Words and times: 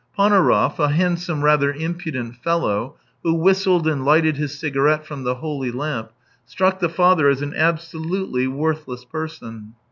Panaurov, 0.17 0.79
a 0.79 0.89
handsome, 0.89 1.43
rather 1.43 1.71
impudent 1.71 2.35
fellow, 2.37 2.95
who 3.21 3.35
whistled 3.35 3.87
and 3.87 4.03
lighted 4.03 4.35
his 4.35 4.57
cigarette 4.57 5.05
from 5.05 5.23
the 5.25 5.35
holy 5.35 5.69
lamp, 5.69 6.11
struck 6.43 6.79
the 6.79 6.89
father 6.89 7.29
as 7.29 7.43
an 7.43 7.53
absolutely 7.55 8.47
worthless 8.47 9.05
person. 9.05 9.75